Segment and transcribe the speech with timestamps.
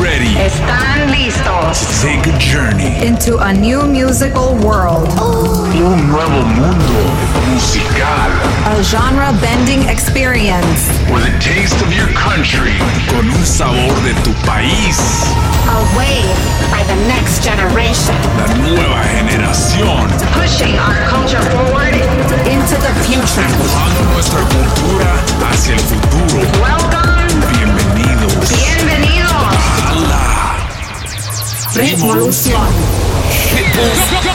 [0.00, 0.36] ready?
[0.36, 1.80] ¿Están listos?
[1.80, 5.08] To take a journey into a new musical world.
[5.18, 6.98] Un nuevo mundo
[7.50, 8.30] musical.
[8.66, 10.88] A genre bending experience.
[11.10, 12.78] With a taste of your country.
[13.08, 14.98] Con un sabor de tu país.
[15.68, 16.38] A wave
[16.70, 18.14] by the next generation.
[18.38, 20.08] La nueva generación.
[20.32, 21.94] Pushing our culture forward
[22.46, 23.42] into the future.
[23.42, 25.14] Empujando nuestra cultura
[25.50, 26.46] hacia el futuro.
[26.62, 27.02] Welcome.
[31.74, 32.68] Revolución.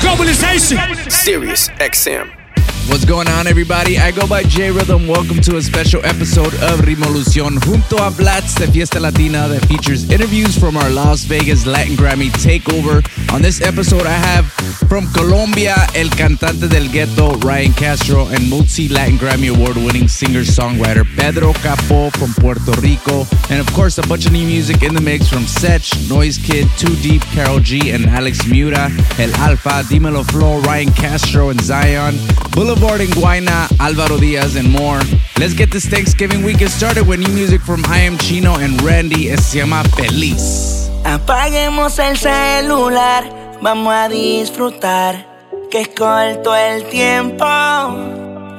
[0.02, 0.80] Globalization.
[1.08, 2.47] Sirius XM.
[2.90, 3.98] What's going on, everybody?
[3.98, 5.08] I go by J Rhythm.
[5.10, 10.10] Welcome to a special episode of Revolucion junto a Blats de Fiesta Latina that features
[10.10, 13.04] interviews from our Las Vegas Latin Grammy takeover.
[13.34, 14.46] On this episode, I have
[14.88, 20.44] from Colombia, el cantante del ghetto, Ryan Castro, and multi Latin Grammy award winning singer
[20.44, 23.26] songwriter Pedro Capo from Puerto Rico.
[23.50, 26.68] And of course, a bunch of new music in the mix from Sech, Noise Kid,
[26.78, 32.16] Too Deep, Carol G, and Alex Miura, El Alfa, Dimelo Flow, Ryan Castro, and Zion,
[32.52, 35.00] Boulevard and Guayna, Alvaro Diaz, and more.
[35.40, 39.30] Let's get this Thanksgiving weekend started with new music from I Am Chino and Randy.
[39.30, 40.90] Es se llama Feliz.
[41.04, 43.24] Apaguemos el celular,
[43.62, 45.26] vamos a disfrutar,
[45.72, 47.46] que es corto el tiempo.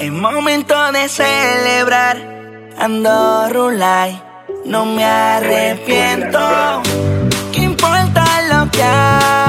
[0.01, 2.17] Es momento de celebrar,
[2.79, 4.21] ando rulay,
[4.65, 6.39] no me arrepiento.
[7.53, 9.48] ¿Qué importa lo que hago?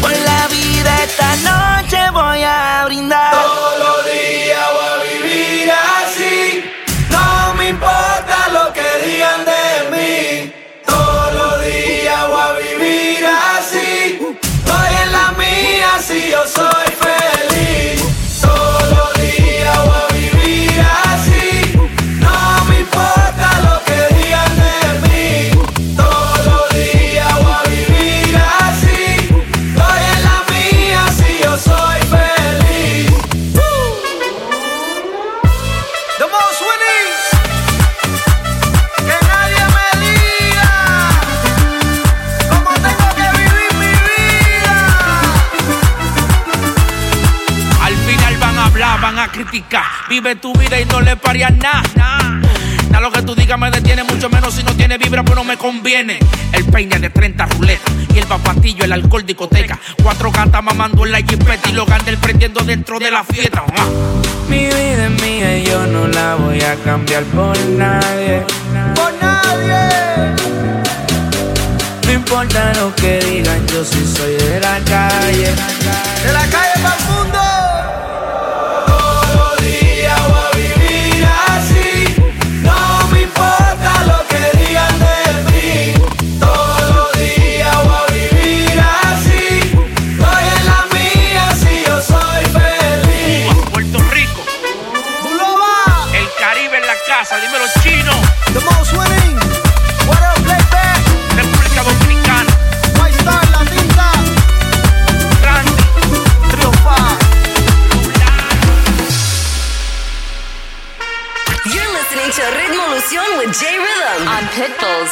[0.00, 3.25] Por la vida esta noche voy a brindar.
[50.08, 51.82] Vive tu vida y no le parías nada.
[52.90, 55.44] Nada lo que tú digas me detiene, mucho menos si no tiene vibra, pues no
[55.44, 56.18] me conviene.
[56.52, 59.78] El peine de 30 ruletas y el papatillo, el alcohol discoteca.
[60.02, 63.64] Cuatro gatas mamando en la jipeta y los gandel prendiendo dentro de la fiesta.
[63.76, 63.86] Ah.
[64.48, 68.44] Mi vida es mía y yo no la voy a cambiar por nadie.
[68.94, 70.34] Por nadie.
[72.06, 75.50] No importa lo que digan, yo sí soy de la calle.
[76.24, 76.65] De la calle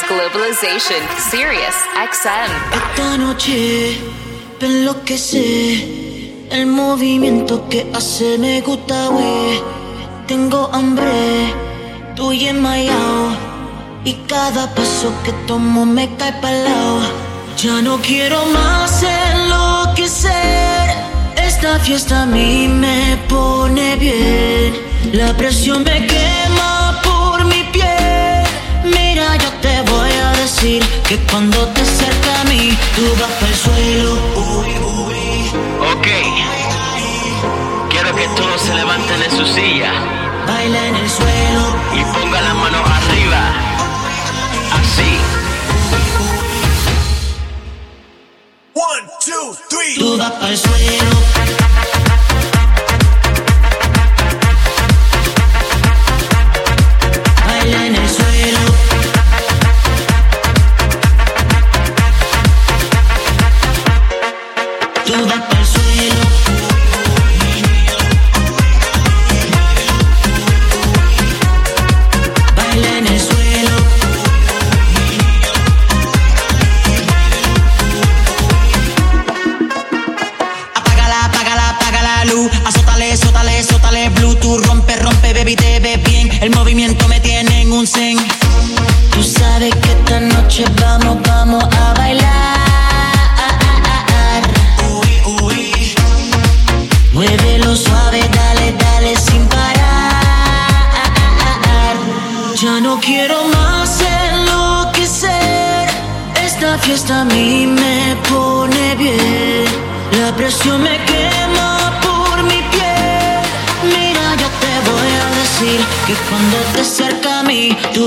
[0.03, 1.77] Globalization, Sirius
[2.11, 2.51] XM.
[2.73, 3.97] Esta noche
[4.59, 9.09] enloquece el movimiento que hace me gusta.
[10.27, 11.53] Tengo hambre,
[12.09, 13.37] estoy enmayado
[14.03, 16.99] y cada paso que tomo me cae pa'l lado.
[17.57, 20.33] Ya no quiero más enloquecer.
[21.37, 24.73] Esta fiesta a mí me pone bien.
[25.13, 26.74] La presión me quema
[30.61, 34.13] que cuando te acerca a mí, tú vas para el suelo.
[35.91, 36.07] Ok.
[37.89, 39.91] Quiero que todos se levanten de su silla
[40.47, 41.61] Baila en el suelo.
[41.93, 43.53] y pongan las manos arriba.
[44.71, 45.17] Así.
[48.73, 49.95] One, two, three.
[49.97, 51.14] Tú vas para el suelo.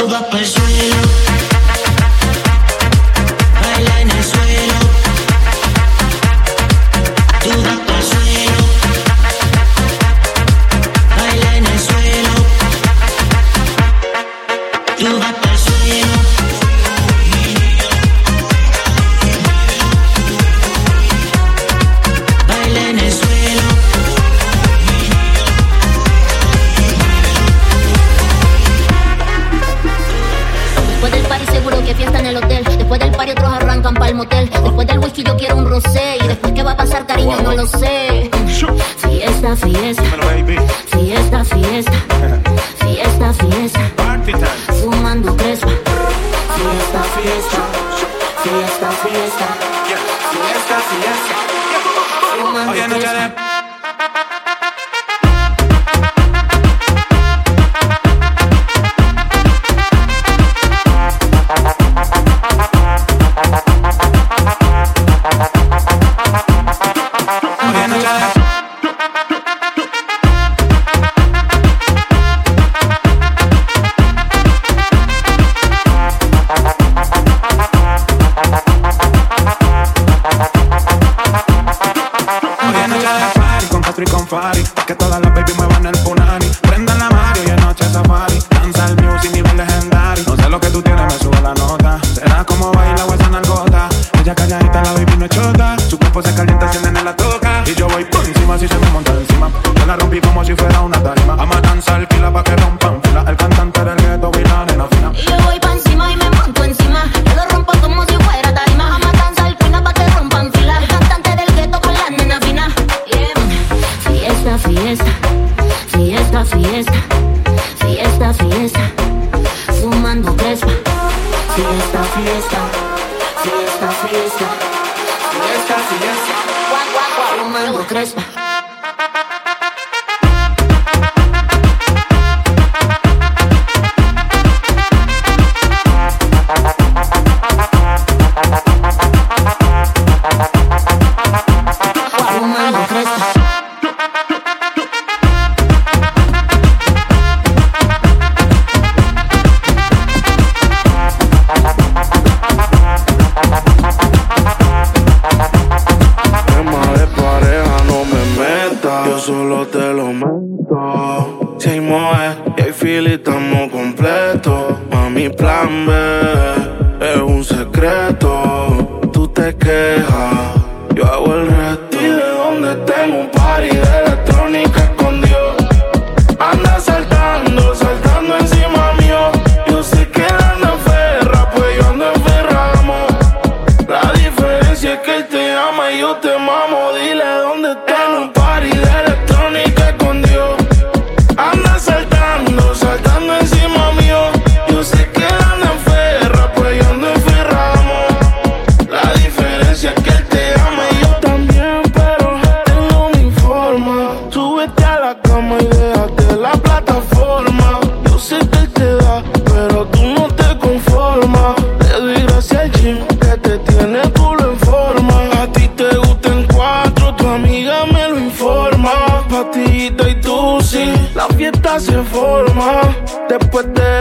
[0.06, 0.67] Mí, tú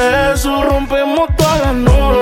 [0.07, 2.16] eso rompemos todas las normas.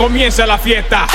[0.00, 1.06] Comienza la fiesta.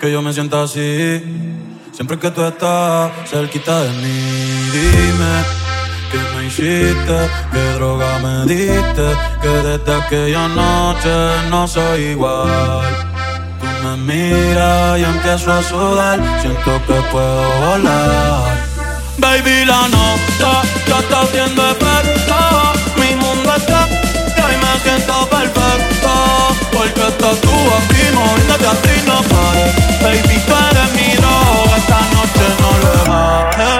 [0.00, 1.22] que yo me sienta así.
[1.92, 5.34] Siempre que tú estás cerquita de mí, dime
[6.10, 7.18] que me hiciste,
[7.52, 9.06] qué droga me diste,
[9.40, 11.14] que desde aquella noche
[11.50, 12.82] no soy igual.
[13.60, 18.56] Tú me miras y empiezo a sudar, siento que puedo volar.
[19.18, 22.36] Baby, la nota ya está haciendo efecto,
[22.96, 23.88] mi mundo está,
[24.36, 26.10] ya me siento perfecto,
[26.72, 27.97] porque estás tú aquí.
[30.00, 33.77] Baby, tú eres mi droga, esta noche no le va.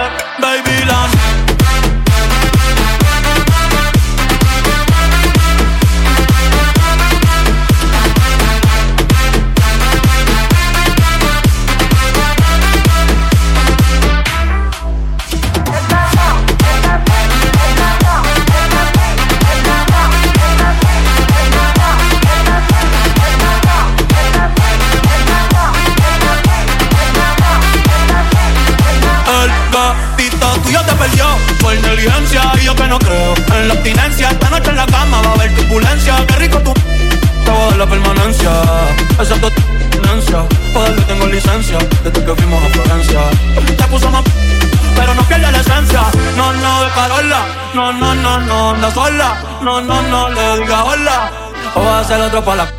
[49.68, 51.30] no, no, no le diga hola.
[51.74, 52.70] O va a ser otro para la.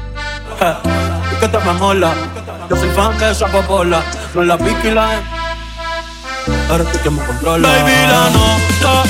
[0.62, 0.76] Eh.
[1.34, 2.14] y que te mola.
[2.70, 4.02] Yo soy fan que esa popola.
[4.34, 5.14] No la pique y la.
[5.14, 5.20] E.
[6.70, 7.68] Ahora tú que me controla.
[7.68, 9.04] Baby, la nota,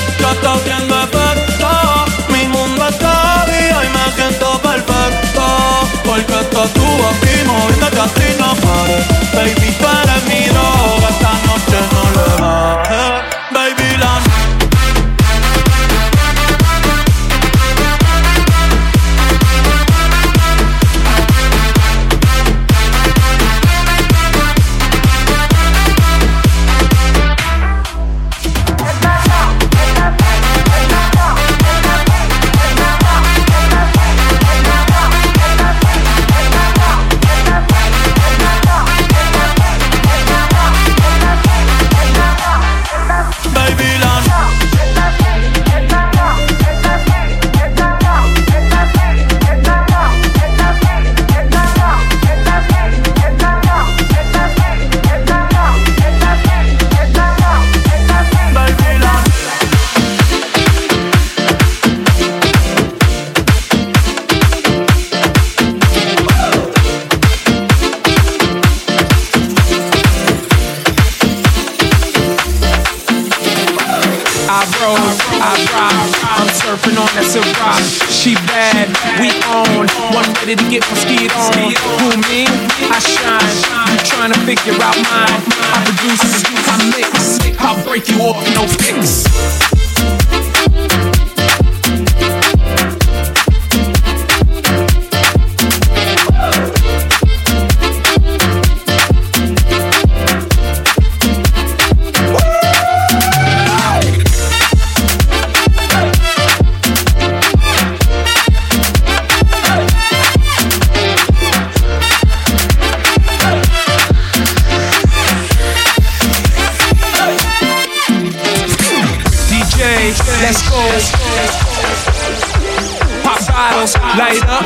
[124.16, 124.64] light up.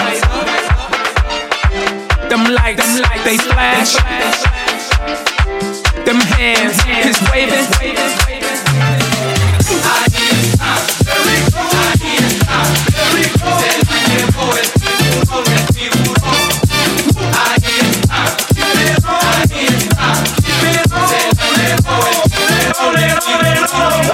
[2.31, 3.95] Them lights, they flash.
[6.05, 7.65] Them hands is waving.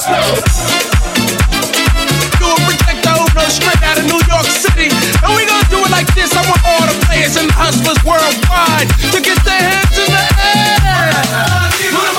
[0.00, 0.39] Do
[7.70, 12.09] hustlers worldwide to get their hands in the air.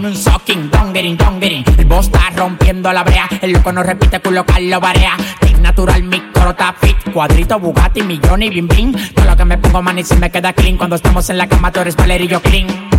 [0.00, 1.64] Dame un sucking, dongering, dongering.
[1.78, 3.28] El boss está rompiendo la brea.
[3.40, 5.16] El loco no repite, culo Carlos Barea.
[5.40, 6.96] Take natural, mi coro fit.
[7.12, 8.92] Cuadrito, Bugatti, millón y bim bim.
[9.14, 10.76] Todo lo que me pongo, man, y si me queda clean.
[10.76, 12.89] Cuando estamos en la cama, tú eres Valerio clean.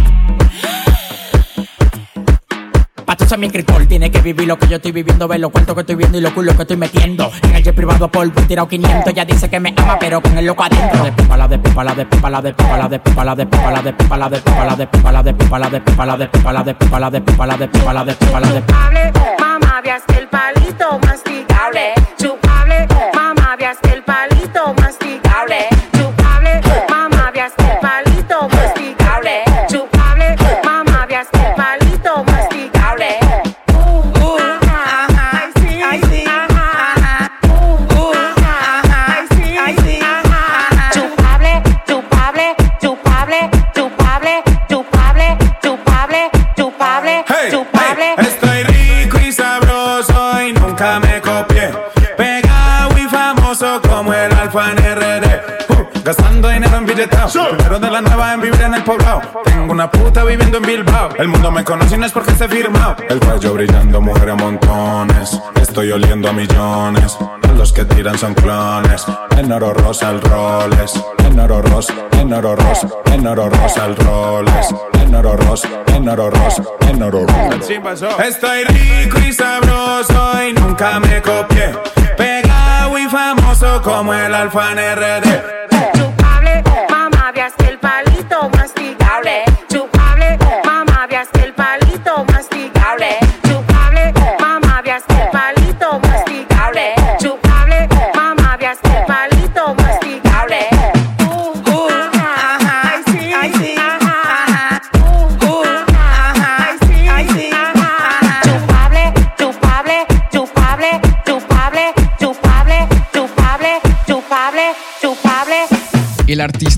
[3.31, 5.81] Ser mi escritor, tiene que vivir lo que yo estoy viviendo, ver los cuentos que
[5.81, 7.31] estoy viendo y los culos que estoy metiendo.
[7.43, 10.37] En el jet privado por un tirado 500, ya dice que me ama, pero con
[10.37, 11.05] el loco adentro.
[11.05, 13.35] De pipa la de pipa la de pipa la de pipa la de pipa la
[13.35, 15.69] de pipa la de pipa la de pipa la de pipa la de pipa la
[15.69, 18.03] de pipa la de pipa la de pipa la de pipa la de pipa la
[18.03, 18.63] de pipa la de
[19.39, 21.93] mamá, veaste el palito masticable.
[22.17, 24.80] Chupable, mamá, veaste el palito masticable.
[57.01, 57.49] En billeteado.
[57.57, 59.21] Primero de la nueva en vivir en el poblado.
[59.43, 61.09] Tengo una puta viviendo en Bilbao.
[61.17, 62.95] El mundo me conoce y no es porque esté firmado.
[63.09, 65.41] El cuello brillando, mujeres a montones.
[65.55, 67.17] Estoy oliendo a millones.
[67.55, 69.05] Los que tiran son clones.
[69.37, 70.93] En oro rosa el roles.
[71.25, 74.75] En oro rosa, en oro rosa, en oro rosa el roles.
[74.93, 78.23] En oro rosa, en oro rosa, en oro rosa.
[78.25, 81.73] Estoy rico y sabroso y nunca me copié.
[82.17, 85.70] Pegado y famoso como el alfa en RD.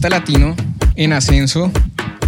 [0.03, 0.55] Artista latino
[0.95, 1.71] en ascenso,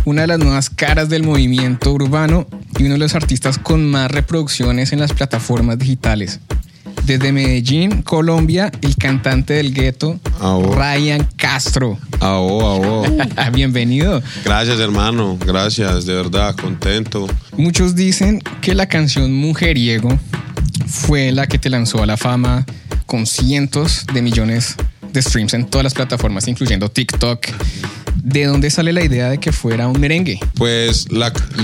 [0.06, 4.10] una de las nuevas caras del movimiento urbano y uno de los artistas con más
[4.10, 6.40] reproducciones en las plataformas digitales.
[7.04, 10.20] Desde Medellín, Colombia, el cantante del gueto,
[10.74, 11.98] Ryan Castro.
[13.52, 14.24] Bienvenido.
[14.46, 15.38] Gracias, hermano.
[15.46, 17.28] Gracias, de verdad, contento.
[17.58, 20.18] Muchos dicen que la canción Mujeriego
[20.88, 22.66] fue la que te lanzó a la fama
[23.06, 27.48] con cientos de millones de streams en todas las plataformas, incluyendo TikTok.
[28.16, 30.40] ¿De dónde sale la idea de que fuera un merengue?
[30.56, 31.08] Pues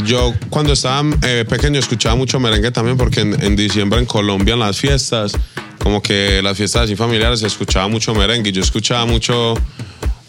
[0.05, 4.53] yo cuando estaba eh, pequeño escuchaba mucho merengue también porque en, en diciembre en Colombia
[4.53, 5.31] en las fiestas,
[5.79, 8.51] como que las fiestas así familiares se escuchaba mucho merengue.
[8.51, 9.55] Yo escuchaba mucho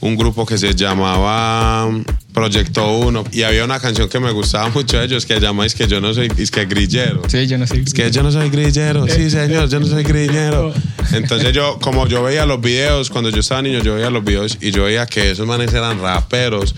[0.01, 1.89] un grupo que se llamaba
[2.33, 5.75] Proyecto 1 y había una canción que me gustaba mucho de ellos que llama es
[5.75, 7.23] que yo no soy es que grillero.
[7.29, 7.83] Sí, yo no soy.
[7.87, 9.07] Es que yo no soy grillero.
[9.07, 10.73] Sí, señor, yo no soy grillero.
[11.13, 14.59] Entonces yo como yo veía los videos cuando yo estaba niño, yo veía los videos
[14.61, 16.75] y yo veía que esos manes eran raperos.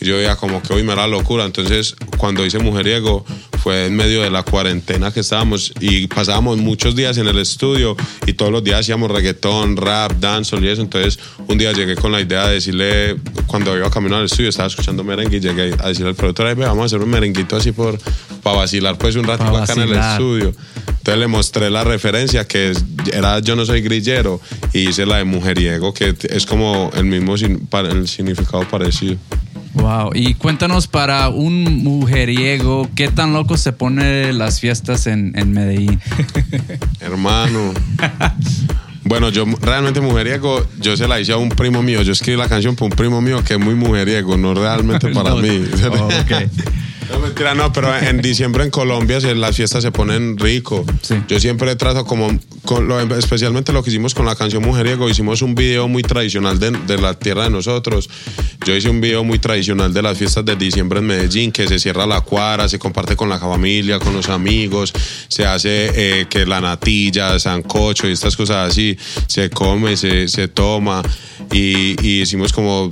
[0.00, 1.44] Y yo veía como que hoy me era locura.
[1.44, 3.24] Entonces, cuando hice Mujeriego,
[3.62, 7.96] fue en medio de la cuarentena que estábamos y pasábamos muchos días en el estudio
[8.26, 10.82] y todos los días hacíamos reggaetón, rap, dancehall y eso.
[10.82, 14.66] Entonces un día llegué con la idea de decirle, cuando iba camino al estudio estaba
[14.66, 17.54] escuchando merengue y llegué a decirle al productor, "Ay, ve, vamos a hacer un merenguito
[17.54, 17.98] así por
[18.42, 20.52] para vacilar pues un ratito acá en el estudio.
[20.88, 22.72] Entonces le mostré la referencia que
[23.12, 24.40] era Yo no soy grillero
[24.72, 29.16] y hice la de mujeriego que es como el mismo el significado parecido.
[29.74, 35.52] Wow, y cuéntanos para un mujeriego, ¿qué tan loco se pone las fiestas en, en
[35.52, 35.98] Medellín?
[37.00, 37.72] Hermano.
[39.04, 42.02] Bueno, yo realmente mujeriego, yo se la hice a un primo mío.
[42.02, 45.30] Yo escribí la canción para un primo mío que es muy mujeriego, no realmente para
[45.30, 45.36] No.
[45.38, 45.64] mí.
[45.90, 46.50] Oh, ok.
[47.10, 50.84] No, mentira, no, pero en diciembre en Colombia las fiestas se ponen rico.
[51.28, 52.28] Yo siempre trato como,
[53.16, 56.98] especialmente lo que hicimos con la canción Mujeriego, hicimos un video muy tradicional de, de
[56.98, 58.08] la tierra de nosotros.
[58.64, 61.78] Yo hice un video muy tradicional de las fiestas de diciembre en Medellín, que se
[61.78, 64.92] cierra la cuadra, se comparte con la familia, con los amigos,
[65.28, 68.96] se hace eh, que la natilla, sancocho y estas cosas así,
[69.26, 71.02] se come, se, se toma.
[71.52, 72.88] Y, y hicimos como,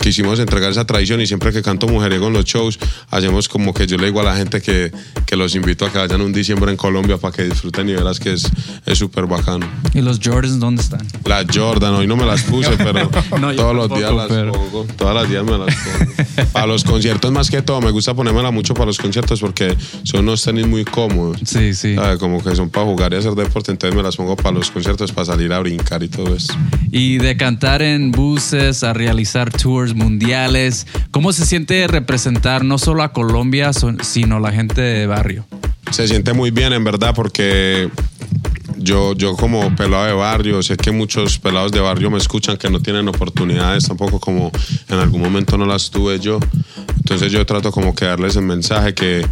[0.00, 2.78] quisimos entregar esa tradición y siempre que canto Mujeriego en los shows,
[3.10, 4.92] hacemos como que yo le digo a la gente que,
[5.26, 8.20] que los invito a que vayan un diciembre en Colombia para que disfruten y verás
[8.20, 8.44] que es
[8.86, 9.66] es súper bacano.
[9.94, 11.06] ¿Y los Jordans dónde están?
[11.24, 13.08] La Jordan, hoy no me las puse, pero
[13.40, 14.86] No, todos los tampoco, días las pero- pongo.
[14.96, 16.48] Todas las días me las pongo.
[16.52, 20.20] para los conciertos más que todo, me gusta ponérmela mucho para los conciertos porque son
[20.22, 21.38] unos tenis muy cómodos.
[21.44, 21.94] Sí, sí.
[22.18, 25.12] Como que son para jugar y hacer deporte, entonces me las pongo para los conciertos,
[25.12, 26.52] para salir a brincar y todo eso.
[26.90, 33.02] Y de cantar en buses a realizar tours mundiales, ¿cómo se siente representar no solo
[33.04, 33.70] a Colombia,
[34.02, 35.46] sino la gente de barrio?
[35.92, 37.88] Se siente muy bien, en verdad, porque
[38.78, 42.70] yo, yo como pelado de barrio, sé que muchos pelados de barrio me escuchan que
[42.70, 44.50] no tienen oportunidades, tampoco como
[44.88, 46.38] en algún momento no las tuve yo.
[46.96, 49.26] Entonces yo trato como que darles el mensaje que,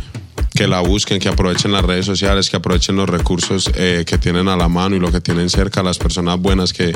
[0.54, 4.48] que la busquen, que aprovechen las redes sociales, que aprovechen los recursos eh, que tienen
[4.48, 6.92] a la mano y lo que tienen cerca, las personas buenas que,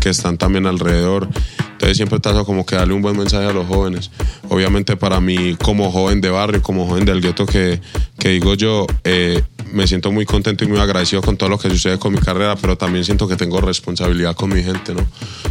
[0.00, 1.28] que están también alrededor.
[1.72, 4.10] Entonces siempre trato como que darle un buen mensaje a los jóvenes.
[4.48, 7.80] Obviamente para mí como joven de barrio, como joven del gueto que,
[8.18, 11.68] que digo yo, eh, me siento muy contento y muy agradecido con todo lo que
[11.70, 15.06] sucede con mi carrera, pero también siento que tengo responsabilidad con mi gente, ¿no?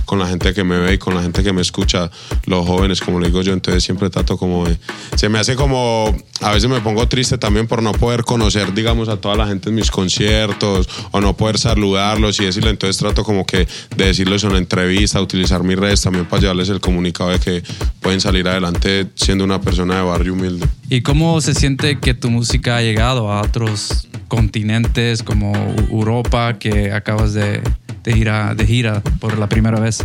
[0.05, 2.09] Con la gente que me ve y con la gente que me escucha,
[2.45, 4.77] los jóvenes, como le digo yo, entonces siempre trato como de...
[5.15, 6.15] Se me hace como...
[6.41, 9.69] A veces me pongo triste también por no poder conocer, digamos, a toda la gente
[9.69, 14.43] en mis conciertos o no poder saludarlos y decirle, entonces trato como que de decirles
[14.43, 17.63] en una entrevista, utilizar mis redes también para llevarles el comunicado de que
[18.01, 20.67] pueden salir adelante siendo una persona de barrio humilde.
[20.89, 25.53] ¿Y cómo se siente que tu música ha llegado a otros continentes como
[25.89, 27.61] Europa, que acabas de,
[28.03, 30.03] de ir a- de gira por la primera vez?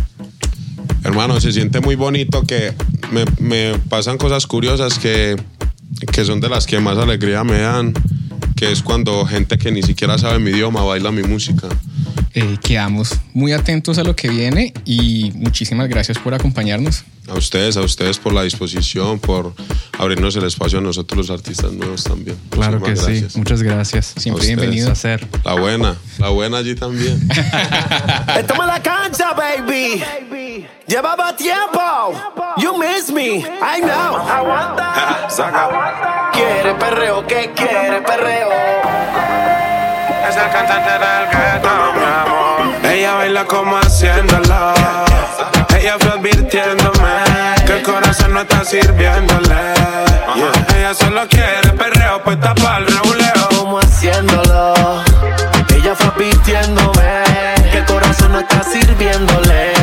[1.03, 2.73] Hermano, se siente muy bonito que
[3.11, 5.35] me, me pasan cosas curiosas que,
[6.11, 7.93] que son de las que más alegría me dan,
[8.55, 11.67] que es cuando gente que ni siquiera sabe mi idioma baila mi música.
[12.33, 17.03] Eh, quedamos muy atentos a lo que viene y muchísimas gracias por acompañarnos.
[17.27, 19.53] A ustedes, a ustedes por la disposición, por
[19.97, 22.37] abrirnos el espacio a nosotros los artistas nuevos también.
[22.49, 23.11] Claro que Muchísimas sí.
[23.13, 23.37] gracias.
[23.37, 24.13] Muchas gracias.
[24.27, 24.87] A ustedes.
[24.87, 25.27] Hacer.
[25.45, 27.29] La buena, la buena allí también.
[28.37, 30.03] Estamos en la cancha, baby.
[30.87, 31.79] Llevaba tiempo.
[32.57, 33.37] You miss me.
[33.37, 34.17] I know.
[34.17, 35.27] Aguanta.
[36.33, 38.49] Quiere perreo, ¿qué quiere perreo?
[40.27, 42.85] Es el cantante del gueto, mi amor.
[42.91, 44.73] Ella baila como haciéndolo.
[45.79, 47.00] Ella fue advirtiéndome que
[48.31, 49.73] no está sirviéndole.
[50.35, 50.77] Yeah.
[50.77, 53.49] Ella solo quiere perreo, pues tapa el reguleo.
[53.57, 54.73] Como haciéndolo.
[55.75, 57.23] Ella fue advirtiéndome
[57.71, 59.73] que el corazón no está sirviéndole.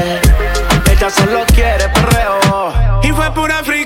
[0.90, 2.72] Ella solo quiere perreo.
[3.02, 3.77] Y fue pura fricción.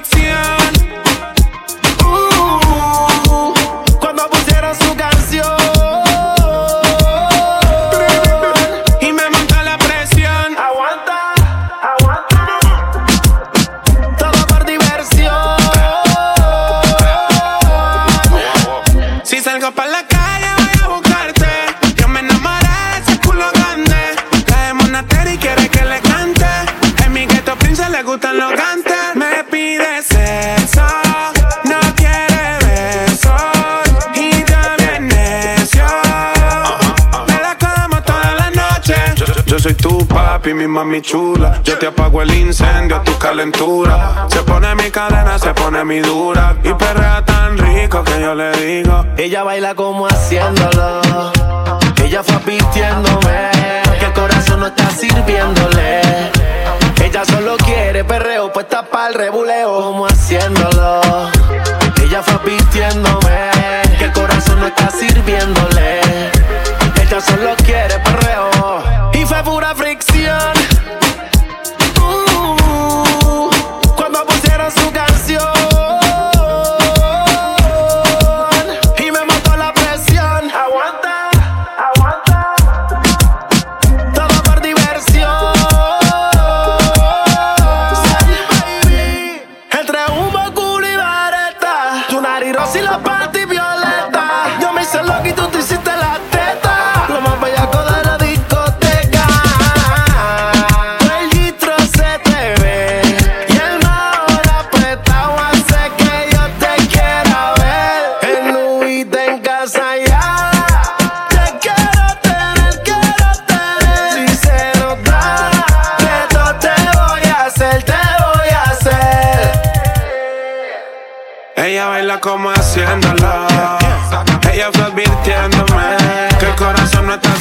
[39.62, 44.74] Soy tu papi, mi mami chula Yo te apago el incendio, tu calentura Se pone
[44.74, 49.44] mi cadena, se pone mi dura Y perrea tan rico que yo le digo Ella
[49.44, 51.00] baila como haciéndolo.
[52.02, 53.50] Ella fue advirtiéndome
[53.98, 56.00] que el corazón no está sirviéndole.
[57.02, 59.80] Ella solo quiere perreo, puesta para el rebuleo.
[59.80, 61.00] Como haciéndolo.
[62.02, 63.50] Ella fue advirtiéndome
[63.98, 64.42] que el corazón
[64.98, 66.00] sirviéndole.
[67.00, 67.54] Ella solo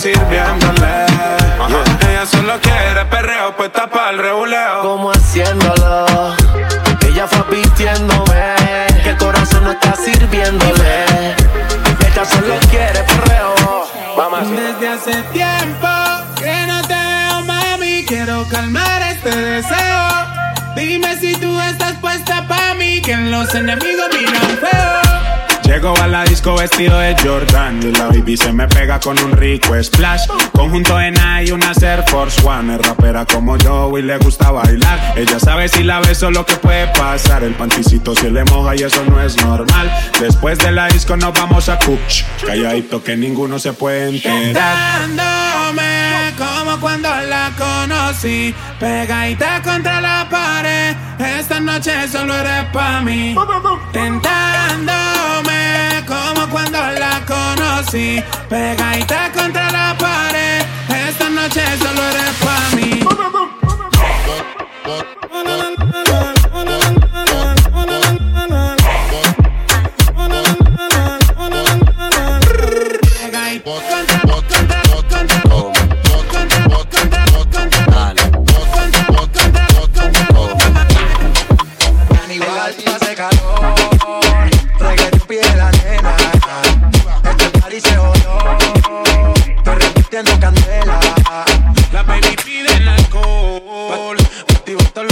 [0.01, 1.05] sirviéndole.
[2.09, 4.81] Ella solo quiere perreo, pues tapa el reguleo.
[4.81, 6.35] Como haciéndolo.
[7.05, 8.55] Ella fue advirtiéndome
[9.03, 11.05] que el corazón no está sirviéndole.
[12.07, 13.53] Ella solo quiere perreo.
[14.17, 14.49] Vamos.
[14.49, 15.87] Desde hace tiempo
[16.35, 18.03] que no te veo, mami.
[18.07, 20.07] Quiero calmar este deseo.
[20.75, 25.10] Dime si tú estás puesta pa' mí, que los enemigos miran feo.
[25.71, 29.31] Llego a la disco vestido de Jordan y la baby se me pega con un
[29.31, 30.27] rico splash.
[30.51, 32.75] Conjunto en y una Air Force One.
[32.75, 35.13] Es rapera como yo y le gusta bailar.
[35.15, 37.45] Ella sabe si la beso lo que puede pasar.
[37.45, 39.89] El panticito se le moja y eso no es normal.
[40.19, 42.25] Después de la disco nos vamos a Cuch.
[42.45, 44.53] Calladito que ninguno se puede enterar.
[44.53, 50.97] Dándome como cuando la conocí, pegadita contra la pared.
[51.39, 53.33] Esta noche solo eres pa' mí.
[53.93, 55.60] Tentándome
[56.07, 60.63] como cuando la conocí, pegadita contra la pared.
[61.07, 63.01] Esta noche solo eres pa' mí.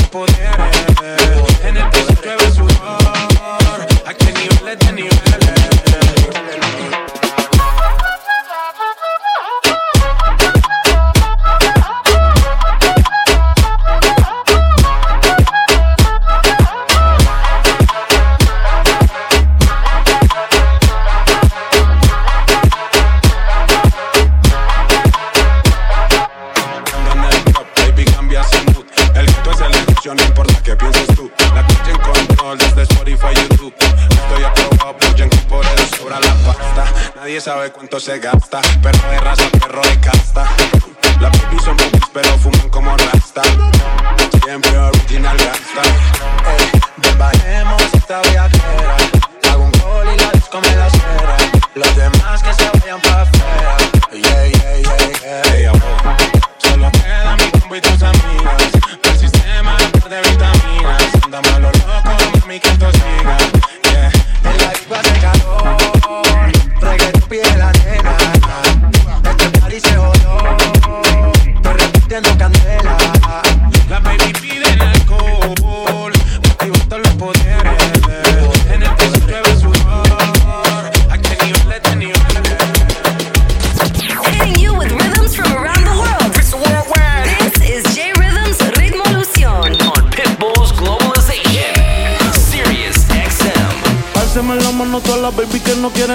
[0.10, 0.78] Poderes.
[1.64, 5.29] En el piso llueve sudor, a qué niveles de niveles.
[31.56, 33.74] La calle en control desde Spotify, YouTube.
[33.80, 36.86] Estoy aprobado por Yankee, por eso sobra la pasta.
[37.16, 38.62] Nadie sabe cuánto se gasta.
[38.82, 40.46] Perro de raza, perro de casta.
[41.20, 43.42] La baby son boobies, pero fuman como rasta.
[44.44, 45.82] Siempre original gasta.
[46.52, 48.98] Ey, bajemos esta viajera.
[49.52, 51.38] Hago un gol y la disco me la cera.
[51.76, 53.78] Los demás que se vayan pa' afuera.
[54.12, 55.54] Yeah, yeah, yeah, yeah.
[55.54, 55.66] Ey,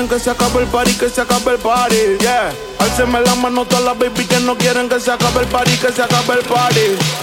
[0.09, 2.52] que se acabe el party, que se acabe el party, yeah.
[2.78, 5.92] Álceme la mano todas las baby que no quieren que se acabe el party, que
[5.92, 6.80] se acabe el party.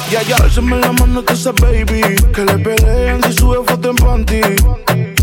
[0.09, 2.01] Yeah, yeah, la mano todas esas baby
[2.34, 4.41] que le pelean si sube foto en panty.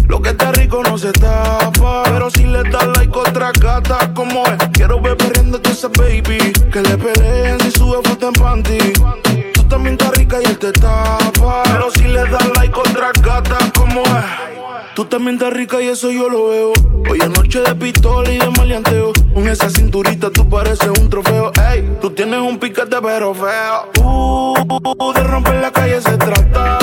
[0.07, 4.45] Lo que está rico no se tapa, pero si le das like otra gata, como
[4.47, 4.69] es.
[4.73, 8.79] Quiero ver perdiendo a esa baby que le pelean si sube foto en panty.
[9.55, 11.18] Tú también estás rica y él te tapa,
[15.19, 16.73] también está rica y eso yo lo veo.
[17.11, 19.13] Hoy es noche de pistola y de maleanteo.
[19.35, 21.51] Con esa cinturita tú pareces un trofeo.
[21.73, 23.91] Ey, tú tienes un piquete pero feo.
[24.01, 26.79] Uh, de romper la calle se trata.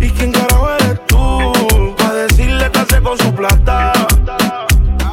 [0.00, 1.94] ¿Y quién carajo eres tú?
[1.98, 3.92] Pa' decirle que hace con su plata.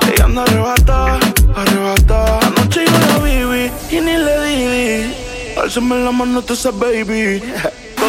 [0.10, 1.20] Ella anda arrebata,
[1.56, 2.40] arrebata.
[2.40, 5.16] Anoche yo la viví y ni le di.
[5.62, 7.44] Álzame la mano, tú esa baby.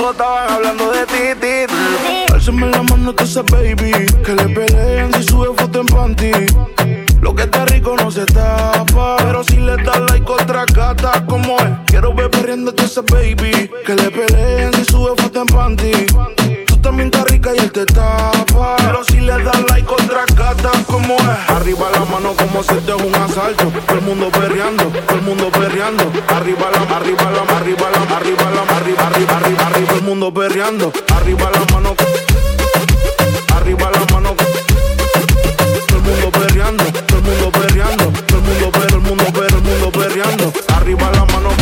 [0.00, 2.32] Todos estaban hablando de ti, ti, ti.
[2.32, 3.92] Alzame la mano, tú sabes, baby.
[4.24, 6.30] Que le pelean si sube foto en panty.
[7.20, 9.18] Lo que está rico no se tapa.
[9.18, 11.68] Pero si le das like otra gata, como es.
[11.84, 13.70] Quiero ver perdiendo esa baby.
[13.84, 16.69] Que le peleen si sube foto en panty.
[16.82, 18.76] También estás rica y él te tapa.
[18.78, 21.50] Pero si le das like otra gata, como es.
[21.50, 23.70] Arriba la mano como si esto es un asalto.
[23.86, 26.04] Todo el mundo perreando, todo el mundo perreando.
[26.28, 29.88] Arriba la, arriba la, arriba la, arriba la, arriba, arriba, arriba, arriba.
[29.88, 30.92] Todo el mundo perreando.
[31.14, 31.94] Arriba la mano.
[33.54, 34.34] Arriba la mano.
[35.86, 39.56] Todo el mundo perreando, todo el mundo perreando, todo el mundo perreando, el mundo perreando,
[39.58, 40.52] el mundo perreando.
[40.74, 41.59] Arriba la mano.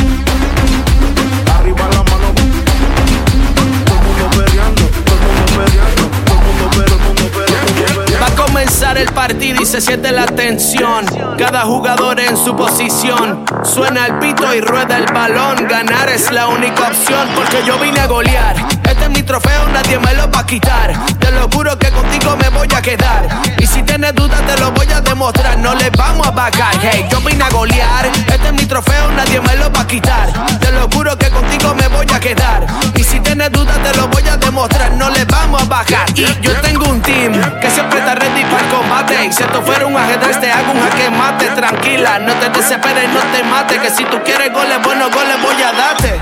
[8.98, 11.04] El partido y se siente la tensión.
[11.36, 13.44] Cada jugador en su posición.
[13.62, 15.68] Suena el pito y rueda el balón.
[15.68, 18.56] Ganar es la única opción porque yo vine a golear.
[18.84, 20.94] Este es mi trofeo, nadie me lo va a quitar.
[21.18, 23.28] Te lo juro que contigo me voy a quedar.
[23.58, 25.58] Y si tienes dudas, te lo voy a demostrar.
[25.58, 26.74] No le vamos a bajar.
[26.80, 28.06] Hey, yo vine a golear.
[28.06, 30.32] Este es mi trofeo, nadie me lo va a quitar.
[30.58, 32.66] Te lo juro que contigo me voy a quedar.
[32.96, 34.92] Y si tienes dudas, te lo voy a demostrar.
[34.92, 36.06] No le vamos a bajar.
[36.14, 39.17] Y yo tengo un team que siempre está ready para el combate.
[39.18, 41.46] Si esto fuera un ajedrez, te hago un jaque mate.
[41.48, 43.78] Tranquila, no te desesperes, no te mate.
[43.80, 46.20] Que si tú quieres goles, buenos goles voy a darte.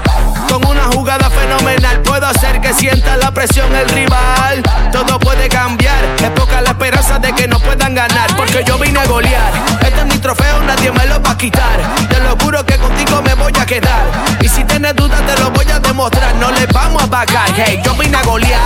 [0.49, 4.63] Con una jugada fenomenal puedo hacer que sienta la presión el rival.
[4.93, 8.35] Todo puede cambiar, es poca la esperanza de que no puedan ganar.
[8.35, 9.53] Porque yo vine a golear.
[9.83, 11.79] Este es mi trofeo, nadie me lo va a quitar.
[12.09, 14.07] Te lo juro que contigo me voy a quedar.
[14.41, 16.35] Y si tienes dudas, te lo voy a demostrar.
[16.37, 17.51] No le vamos a bajar.
[17.57, 18.66] Hey, yo vine a golear.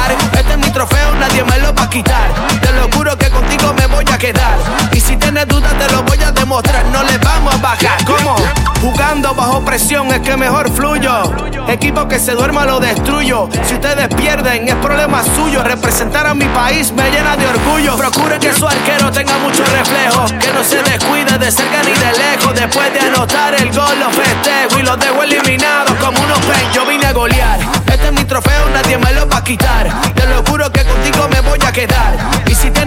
[4.92, 6.84] Y si tienes dudas, te lo voy a demostrar.
[6.92, 8.04] No le vamos a bajar.
[8.04, 8.36] ¿Cómo?
[8.82, 11.22] Jugando bajo presión es que mejor fluyo.
[11.66, 13.48] Equipo que se duerma lo destruyo.
[13.64, 15.62] Si ustedes pierden, es problema suyo.
[15.62, 17.96] Representar a mi país me llena de orgullo.
[17.96, 20.26] Procure que su arquero tenga mucho reflejo.
[20.38, 22.54] Que no se descuide de cerca ni de lejos.
[22.54, 26.70] Después de anotar el gol, lo festejo y los dejo eliminados como unos pen.
[26.74, 27.58] Yo vine a golear.
[27.86, 29.88] Este es mi trofeo, nadie me lo va a quitar.
[30.14, 32.18] Te lo juro que contigo me voy a quedar.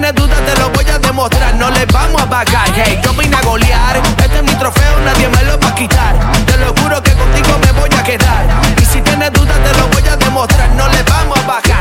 [0.04, 1.56] Tienes dudas, te lo voy a demostrar.
[1.56, 2.68] No le vamos a bajar.
[2.76, 3.96] Hey, yo vine a golear.
[3.96, 6.14] Este es mi trofeo, nadie me lo va a quitar.
[6.46, 8.46] Te lo juro que contigo me voy a quedar.
[8.82, 10.70] Y si tienes dudas, te lo voy a demostrar.
[10.72, 11.73] No le vamos a bajar.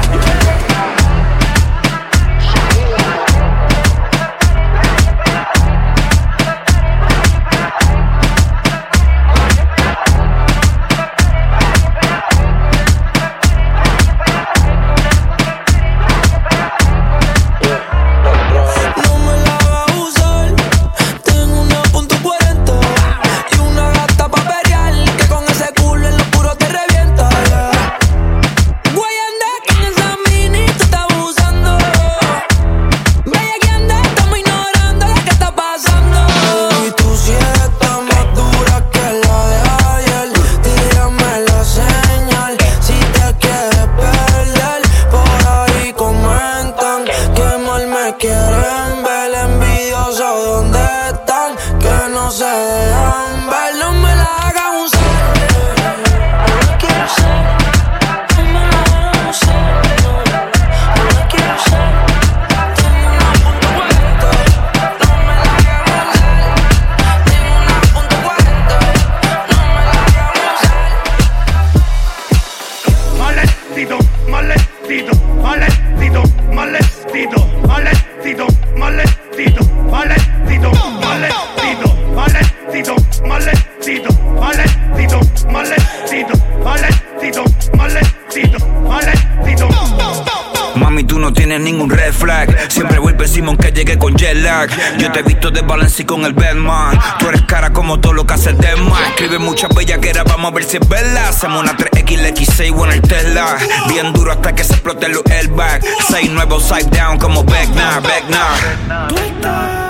[96.13, 96.99] Con el Batman.
[97.19, 99.01] Tú eres cara como todo lo que haces de más.
[99.09, 101.29] Escribe muchas bellaqueras, vamos a ver si es verdad.
[101.29, 103.57] Hacemos una 3XLX6 o en el Tesla.
[103.89, 105.83] Bien duro hasta que se explote los airbag.
[106.11, 109.82] 6 nuevos side down como Becknar, Becknar.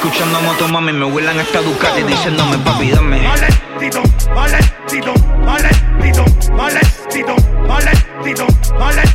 [0.00, 3.20] Escuchando moto mami, me huelan esta Ducati diciéndome papi, dame.
[3.20, 4.02] Maletito,
[4.34, 5.12] maletito,
[5.44, 6.24] maletito,
[6.56, 7.36] maletito,
[7.68, 8.46] maletito,
[8.78, 9.09] maletito,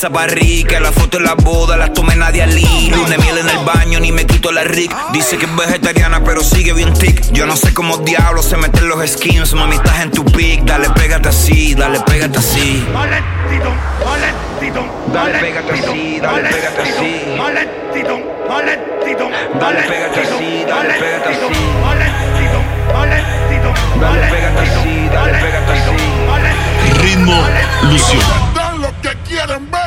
[0.00, 0.80] esa barriga.
[0.80, 2.90] La foto en la boda la tomé nadie allí.
[2.90, 4.90] Luna miel en el baño, ni me quito la rick.
[5.12, 7.30] Dice que es vegetariana, pero sigue bien tic.
[7.32, 9.52] Yo no sé cómo diablos se meten los skins.
[9.52, 10.62] Mami, estás en tu pic.
[10.62, 12.82] Dale, pégate así, dale, pégate así.
[12.94, 13.22] Dale,
[15.42, 17.20] pégate así, dale, pégate así.
[17.38, 17.68] Dale,
[19.86, 21.60] pégate así, dale, pégate así.
[24.00, 27.02] Dale, pégate así, dale, pégate así.
[27.02, 27.38] Ritmo,
[27.82, 28.20] Lucio.
[28.54, 29.79] Dan lo que quieren ver.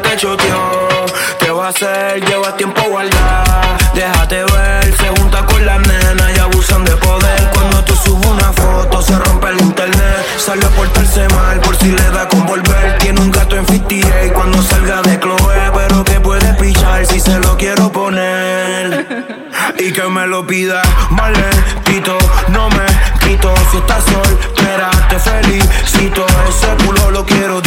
[0.00, 1.06] te choteó.
[1.38, 2.24] ¿Qué va a hacer?
[2.24, 3.76] Lleva tiempo guardada.
[3.94, 7.50] Déjate ver, se junta con la nena y abusan de poder.
[7.52, 10.26] Cuando tú subes una foto, se rompe el internet.
[10.38, 12.98] Sale a portarse mal por si le da con volver.
[12.98, 15.70] Tiene un gato en 58 cuando salga de Chloe.
[15.74, 19.06] Pero que puede pichar si se lo quiero poner.
[19.78, 22.18] Y que me lo pida, maletito,
[22.48, 22.86] no me
[23.20, 23.54] quito.
[23.70, 26.26] Si estás soltera, te felicito.
[26.48, 27.63] Ese culo lo quiero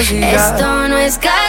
[0.00, 1.43] Esto no es caro.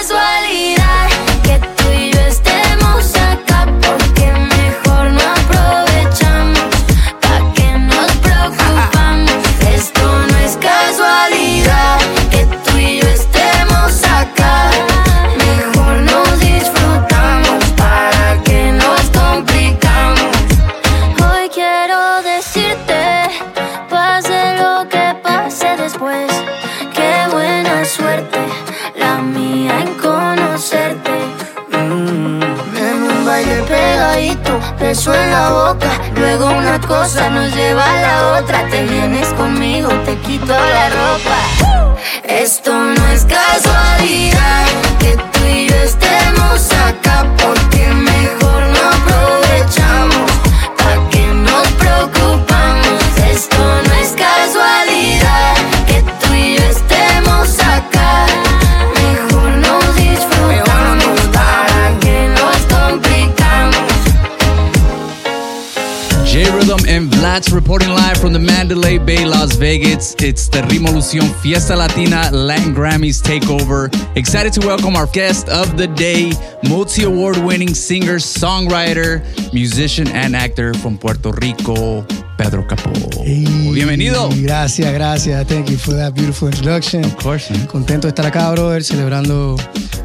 [67.36, 70.16] Nats reporting live from the Mandalay Bay, Las Vegas.
[70.20, 73.92] It's the Rimolucion Fiesta Latina Latin Grammys Takeover.
[74.16, 76.32] Excited to welcome our guest of the day,
[76.70, 79.20] multi award winning singer, songwriter,
[79.52, 82.04] musician, and actor from Puerto Rico,
[82.38, 82.92] Pedro Capó.
[83.24, 84.30] Bienvenido.
[84.42, 85.48] Gracias, gracias.
[85.48, 87.04] Thank you for that beautiful introduction.
[87.06, 87.66] Of course, man.
[87.68, 89.56] Contento de estar acá, brother, celebrando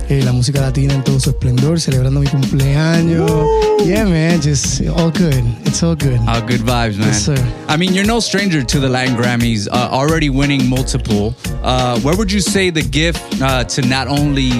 [0.08, 3.30] eh, la música latina en todo su esplendor, celebrando mi cumpleaños.
[3.84, 5.44] Yeah, man, just all good.
[5.66, 6.20] It's all good.
[6.26, 7.08] Uh, good vibes, man.
[7.08, 7.36] Yes, sir.
[7.68, 11.34] I mean, you're no stranger to the Latin Grammys, uh, already winning multiple.
[11.62, 14.50] Uh, where would you say the gift uh, to not only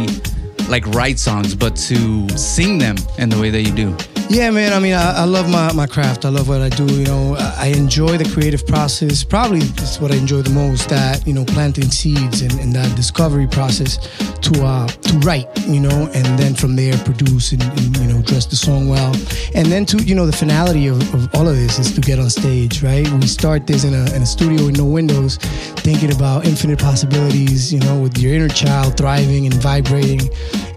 [0.68, 4.19] like write songs, but to sing them in the way that you do?
[4.30, 4.72] Yeah, man.
[4.72, 6.24] I mean, I, I love my, my craft.
[6.24, 6.86] I love what I do.
[6.86, 9.24] You know, I, enjoy the creative process.
[9.24, 10.88] Probably it's what I enjoy the most.
[10.88, 13.98] That you know, planting seeds and, and that discovery process
[14.38, 15.48] to uh, to write.
[15.66, 19.12] You know, and then from there produce and, and you know dress the song well,
[19.56, 22.20] and then to you know the finality of, of all of this is to get
[22.20, 22.84] on stage.
[22.84, 23.10] Right?
[23.10, 25.38] We start this in a in a studio with no windows,
[25.82, 27.74] thinking about infinite possibilities.
[27.74, 30.20] You know, with your inner child thriving and vibrating.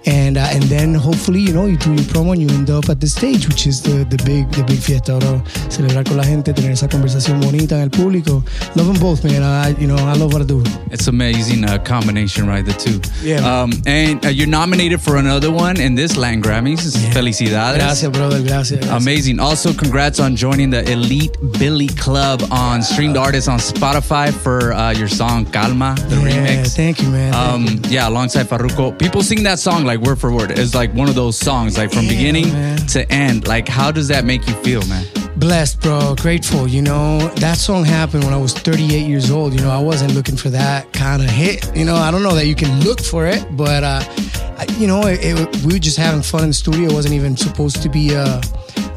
[0.06, 2.90] And, uh, and then hopefully you know you do your promo and you end up
[2.90, 6.24] at the stage which is the, the big the big fiesta bro celebrar con la
[6.26, 8.44] gente tener esa conversación bonita en el público
[8.76, 11.80] love them both man I, you know I love what I do It's amazing uh,
[11.80, 12.64] combination, right?
[12.64, 13.00] The two.
[13.24, 13.40] Yeah.
[13.42, 16.96] Um, and uh, you're nominated for another one in this Latin Grammys.
[17.14, 17.78] Felicidades.
[17.78, 19.02] gracias brother gracias, gracias.
[19.02, 19.40] Amazing.
[19.40, 24.92] Also, congrats on joining the Elite Billy Club on Streamed Artists on Spotify for uh,
[24.92, 26.76] your song Calma, the Yeah, remix.
[26.76, 28.92] thank you man Um, yeah, alongside Farruko.
[29.00, 30.52] People sing that song like word for word.
[30.52, 32.46] It's like one of those songs, like from beginning
[32.88, 33.48] to end.
[33.48, 35.06] Like, how does that make you feel, man?
[35.36, 39.60] blessed bro grateful you know that song happened when I was 38 years old you
[39.62, 42.46] know I wasn't looking for that kind of hit you know I don't know that
[42.46, 44.00] you can look for it but uh
[44.60, 47.16] I, you know it, it- we were just having fun in the studio it wasn't
[47.16, 48.40] even supposed to be a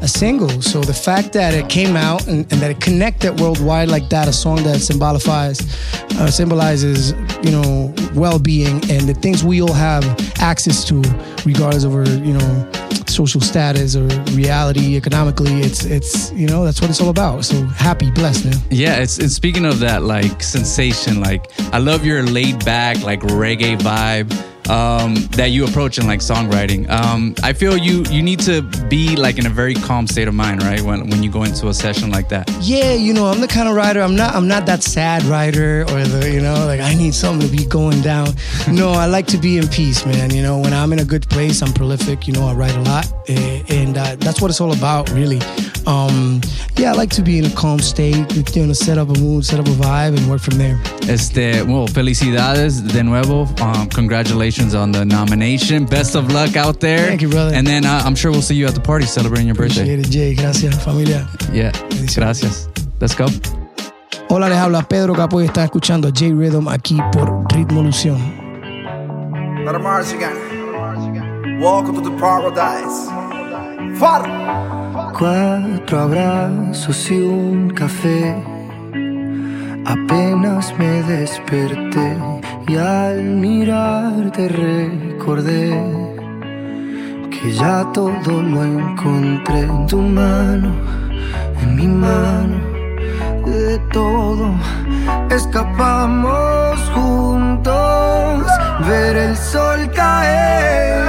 [0.07, 0.61] a single.
[0.61, 4.27] So the fact that it came out and, and that it connected worldwide like that
[4.27, 5.59] a song that symbolifies
[6.19, 7.11] uh, symbolizes
[7.45, 10.03] you know well-being and the things we all have
[10.39, 10.95] access to
[11.45, 12.71] regardless of our you know
[13.07, 14.07] social status or
[14.43, 17.43] reality economically it's it's you know that's what it's all about.
[17.43, 17.55] So
[17.87, 18.57] happy blessed man.
[18.69, 21.19] Yeah, it's, it's speaking of that like sensation.
[21.19, 21.43] Like,
[21.73, 24.31] I love your laid back like reggae vibe
[24.69, 26.89] um, that you approach in like songwriting.
[26.89, 30.33] Um, I feel you you need to be like in a very calm state of
[30.33, 30.81] mind, right?
[30.81, 32.47] When when you go into a session like that.
[32.61, 35.81] yeah you know i'm the kind of writer i'm not i'm not that sad writer
[35.93, 38.27] or the you know like i need something to be going down
[38.67, 41.27] no i like to be in peace man you know when i'm in a good
[41.29, 44.59] place i'm prolific you know i write a lot eh, and uh, that's what it's
[44.61, 45.39] all about really
[45.85, 46.41] um
[46.77, 48.15] yeah i like to be in a calm state
[48.55, 51.63] you know set up a mood set up a vibe and work from there Este,
[51.65, 53.47] well, felicidades de nuevo.
[53.61, 55.85] Um, congratulations on the nomination.
[55.85, 56.99] Best of luck out there.
[56.99, 57.53] Thank you, brother.
[57.53, 59.81] And then uh, I'm sure we'll see you at the party celebrating your birthday.
[59.81, 61.71] Appreciate it, Jay gracias familia Yeah.
[62.15, 62.67] Gracias.
[62.99, 63.27] Let's go.
[64.29, 68.17] Hola, les habla Pedro Capo y está escuchando a J Rhythm aquí por Ritmo Lución.
[69.65, 71.59] Let march again.
[71.59, 73.09] Welcome to the paradise.
[73.97, 74.23] Far.
[75.17, 78.56] Cuatro abrazos y un café.
[79.87, 82.17] Apenas me desperté
[82.67, 85.81] y al mirarte recordé
[87.31, 90.73] que ya todo lo encontré en tu mano,
[91.61, 92.57] en mi mano,
[93.45, 94.53] de todo
[95.29, 98.45] escapamos juntos,
[98.87, 101.05] ver el sol caer.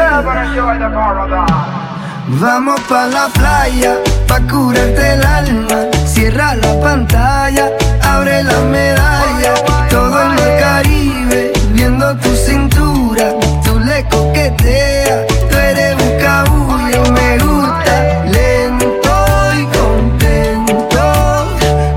[2.41, 3.95] Vamos pa la playa,
[4.29, 5.79] pa curarte el alma.
[6.07, 7.71] Cierra la pantalla,
[8.19, 9.55] abre la medalla.
[9.91, 13.35] Todo en el Caribe, viendo tu cintura.
[13.65, 17.03] Tú le coqueteas, tú eres un cabullo.
[17.13, 19.15] Me gusta lento
[19.61, 21.05] y contento.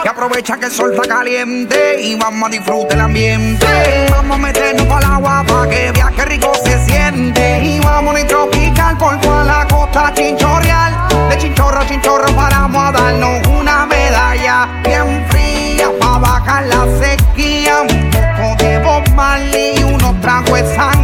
[0.04, 3.66] Y aprovecha que el sol está caliente y vamos a disfrutar el ambiente.
[4.10, 7.60] Vamos a meternos para el agua para que vea que rico se siente.
[7.62, 10.94] Y vamos a tropical por toda la costa chinchorreal.
[11.28, 17.82] De chinchorro a chinchorro paramos a darnos una medalla bien fría para bajar la sequía.
[17.82, 20.99] Un poco de y unos tragos de sangría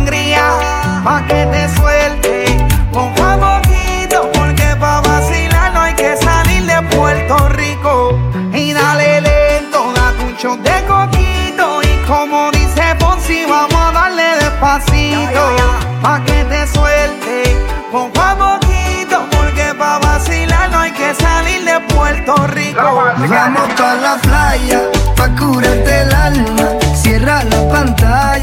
[22.77, 24.81] Vamos pa' la playa,
[25.17, 26.69] pa' curarte el alma.
[26.95, 28.36] Cierra la pantalla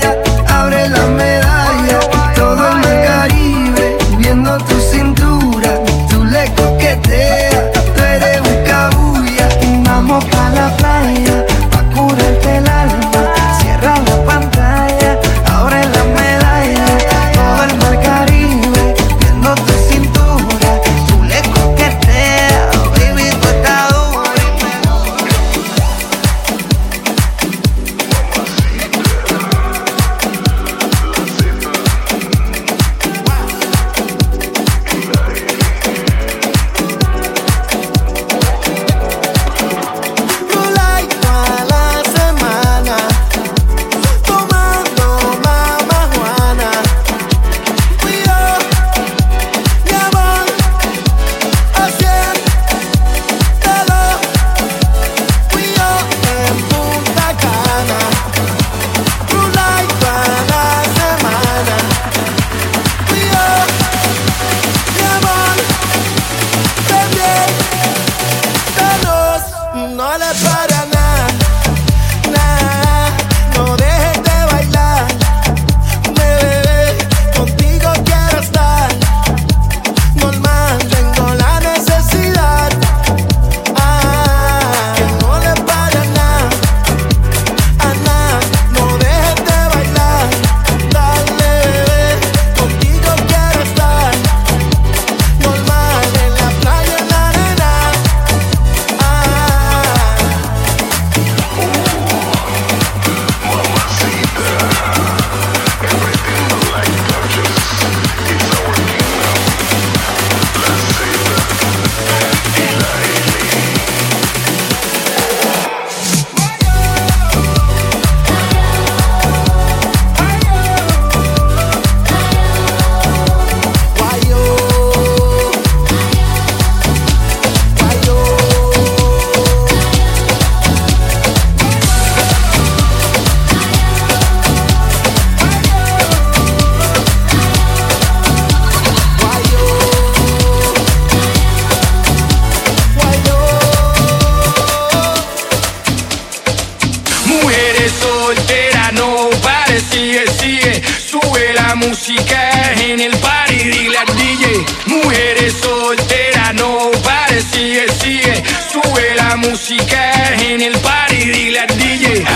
[151.87, 159.35] música en el party, dile al DJ, mujeres solteras, no pares, sigue, sigue, sube la
[159.37, 162.23] música en el party, dile al DJ.
[162.27, 162.31] Ah,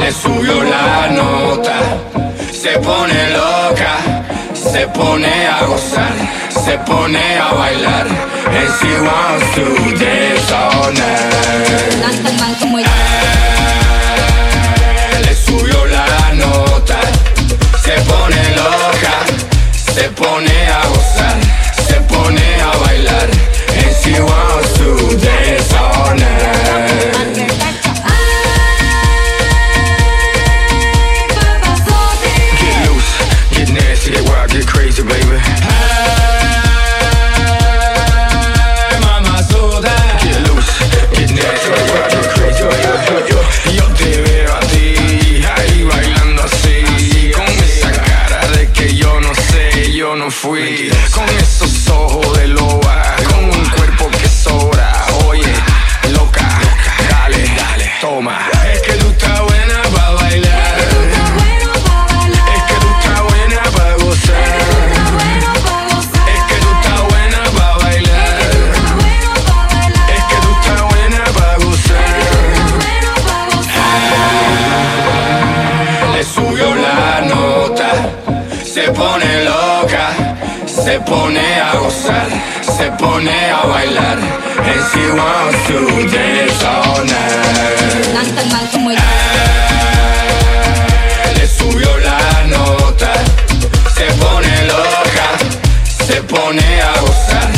[0.00, 1.80] le subió la nota,
[2.52, 3.96] se pone loca,
[4.54, 6.14] se pone a gozar,
[6.64, 8.06] se pone a bailar,
[8.58, 9.64] and she wants to
[9.98, 11.38] dance all night.
[20.28, 20.57] poner
[83.28, 84.18] pone a bailar.
[84.70, 85.78] And she wants to
[86.12, 87.48] dance all night
[91.36, 93.12] Le subió la nota
[93.94, 95.28] Se pone loca
[96.06, 97.57] Se pone a gozar.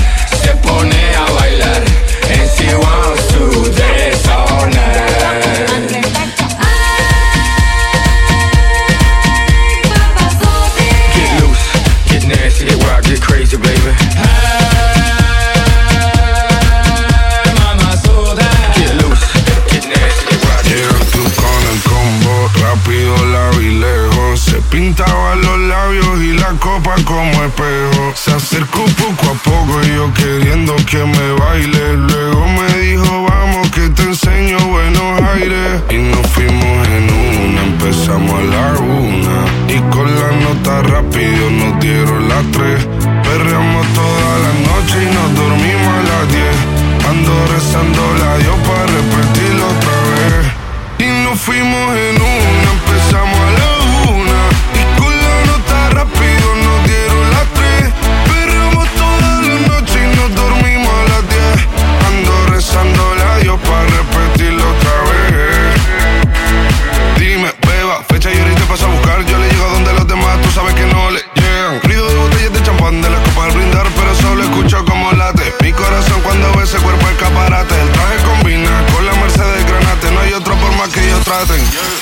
[27.11, 28.13] como espejo.
[28.15, 31.97] Se acercó poco a poco y yo queriendo que me baile.
[31.97, 35.83] Luego me dijo, vamos que te enseño buenos aires.
[35.91, 39.39] Y nos fuimos en una, empezamos a la una.
[39.69, 42.87] Y con la nota rápido nos dieron las tres.
[43.25, 46.57] Perreamos toda la noche y nos dormimos a las diez.
[47.11, 50.45] Ando rezando la Dios para repetirlo otra vez.
[50.99, 52.20] Y nos fuimos en una.
[81.31, 82.00] praten.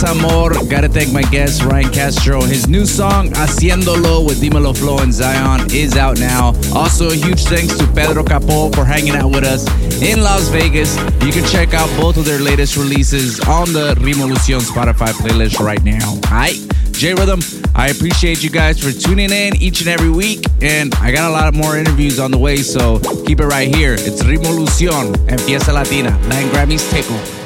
[0.00, 0.70] Desamor.
[0.70, 2.40] Gotta thank my guest Ryan Castro.
[2.40, 6.54] His new song Haciéndolo with Dimelo Flow and Zion is out now.
[6.74, 9.66] Also, a huge thanks to Pedro Capó for hanging out with us
[10.00, 10.96] in Las Vegas.
[11.22, 15.82] You can check out both of their latest releases on the Revolucion Spotify playlist right
[15.84, 16.14] now.
[16.28, 16.58] Alright,
[16.92, 17.40] J Rhythm,
[17.74, 20.46] I appreciate you guys for tuning in each and every week.
[20.62, 23.74] And I got a lot of more interviews on the way, so keep it right
[23.74, 23.94] here.
[23.94, 27.39] It's Revolucion Fiesta Latina, Latin Grammys Takeover.